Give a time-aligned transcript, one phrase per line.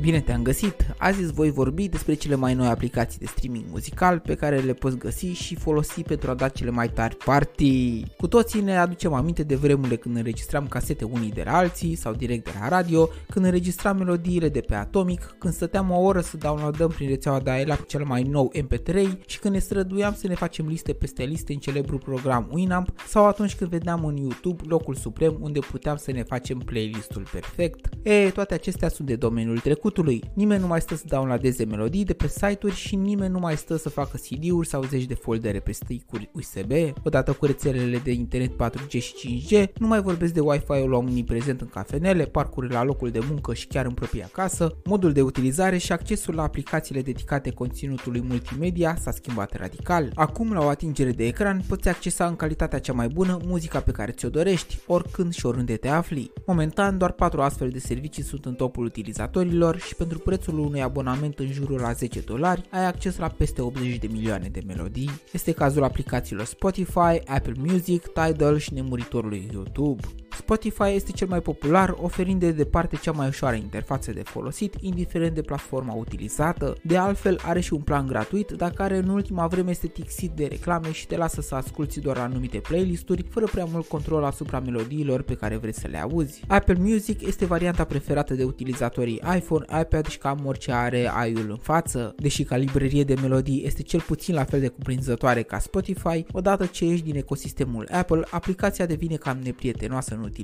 [0.00, 0.94] Bine te-am găsit!
[0.98, 4.72] Azi îți voi vorbi despre cele mai noi aplicații de streaming muzical pe care le
[4.72, 8.04] poți găsi și folosi pentru a da cele mai tari party.
[8.16, 12.12] Cu toții ne aducem aminte de vremurile când înregistram casete unii de la alții sau
[12.12, 16.36] direct de la radio, când înregistram melodiile de pe Atomic, când stăteam o oră să
[16.36, 20.34] downloadăm prin rețeaua de cu cel mai nou MP3 și când ne străduiam să ne
[20.34, 24.94] facem liste peste liste în celebrul program Winamp sau atunci când vedeam în YouTube locul
[24.94, 27.88] suprem unde puteam să ne facem playlistul perfect.
[28.02, 30.30] E, toate acestea sunt de domeniul trecut trecutului.
[30.34, 33.76] Nimeni nu mai stă să downloadeze melodii de pe site-uri și nimeni nu mai stă
[33.76, 36.72] să facă CD-uri sau zeci de foldere pe stick-uri USB.
[37.04, 39.14] Odată cu rețelele de internet 4G și
[39.48, 43.66] 5G, nu mai vorbesc de Wi-Fi-ul omniprezent în cafenele, parcuri la locul de muncă și
[43.66, 49.10] chiar în propria casă, modul de utilizare și accesul la aplicațiile dedicate conținutului multimedia s-a
[49.10, 50.12] schimbat radical.
[50.14, 53.90] Acum, la o atingere de ecran, poți accesa în calitatea cea mai bună muzica pe
[53.90, 56.32] care ți-o dorești, oricând și oriunde te afli.
[56.46, 61.38] Momentan, doar 4 astfel de servicii sunt în topul utilizatorilor și pentru prețul unui abonament
[61.38, 65.10] în jurul la 10 dolari ai acces la peste 80 de milioane de melodii.
[65.32, 70.02] Este cazul aplicațiilor Spotify, Apple Music, Tidal și nemuritorului YouTube.
[70.50, 75.34] Spotify este cel mai popular, oferind de departe cea mai ușoară interfață de folosit, indiferent
[75.34, 76.76] de platforma utilizată.
[76.82, 80.46] De altfel, are și un plan gratuit, dar care în ultima vreme este tixit de
[80.46, 85.22] reclame și te lasă să asculti doar anumite playlisturi, fără prea mult control asupra melodiilor
[85.22, 86.42] pe care vrei să le auzi.
[86.46, 91.58] Apple Music este varianta preferată de utilizatorii iPhone, iPad și cam orice are ai-ul în
[91.60, 92.14] față.
[92.16, 96.66] Deși ca librărie de melodii este cel puțin la fel de cuprinzătoare ca Spotify, odată
[96.66, 100.38] ce ești din ecosistemul Apple, aplicația devine cam neprietenoasă în utilizare,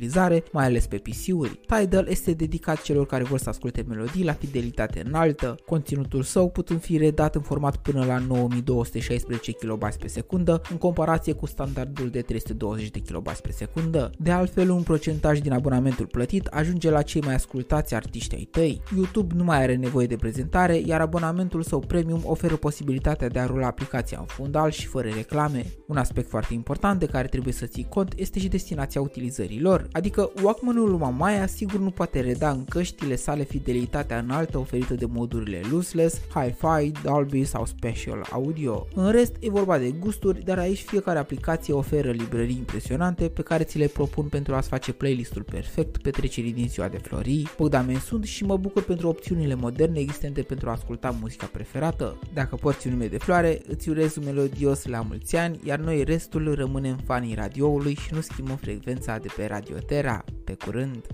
[0.52, 1.60] mai ales pe PC-uri.
[1.66, 6.80] Tidal este dedicat celor care vor să asculte melodii la fidelitate înaltă, conținutul său putând
[6.80, 12.20] fi redat în format până la 9216 kB pe secundă, în comparație cu standardul de
[12.20, 14.10] 320 de kB pe secundă.
[14.18, 18.82] De altfel, un procentaj din abonamentul plătit ajunge la cei mai ascultați artiști ai tăi.
[18.96, 23.46] YouTube nu mai are nevoie de prezentare, iar abonamentul său premium oferă posibilitatea de a
[23.46, 25.66] rula aplicația în fundal și fără reclame.
[25.86, 29.88] Un aspect foarte important de care trebuie să ții cont este și destinația utilizării lor,
[29.92, 35.06] adică Walkman-ul lui Mamaia sigur nu poate reda în căștile sale fidelitatea înaltă oferită de
[35.06, 38.86] modurile lossless, hi-fi, Dolby sau Special Audio.
[38.94, 43.64] În rest, e vorba de gusturi, dar aici fiecare aplicație oferă librării impresionante pe care
[43.64, 47.48] ți le propun pentru a-ți face playlistul perfect petrecerii din ziua de florii.
[47.56, 52.18] Bogdamen sunt și mă bucur pentru opțiunile moderne existente pentru a asculta muzica preferată.
[52.34, 56.04] Dacă porți un nume de floare, îți urez un melodios la mulți ani, iar noi
[56.04, 60.24] restul rămânem fanii radioului și nu schimbăm frecvența de pe Radio Terra.
[60.44, 61.06] Pe curând!